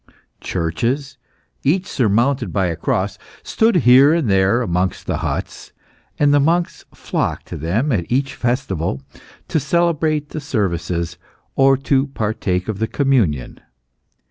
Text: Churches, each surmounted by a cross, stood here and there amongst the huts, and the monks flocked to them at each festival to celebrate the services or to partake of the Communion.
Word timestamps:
Churches, 0.41 1.19
each 1.61 1.85
surmounted 1.85 2.51
by 2.51 2.65
a 2.65 2.75
cross, 2.75 3.19
stood 3.43 3.75
here 3.85 4.15
and 4.15 4.27
there 4.27 4.63
amongst 4.63 5.05
the 5.05 5.17
huts, 5.17 5.73
and 6.17 6.33
the 6.33 6.39
monks 6.39 6.85
flocked 6.91 7.45
to 7.49 7.55
them 7.55 7.91
at 7.91 8.11
each 8.11 8.33
festival 8.33 9.03
to 9.47 9.59
celebrate 9.59 10.29
the 10.29 10.41
services 10.41 11.19
or 11.55 11.77
to 11.77 12.07
partake 12.07 12.67
of 12.67 12.79
the 12.79 12.87
Communion. 12.87 13.59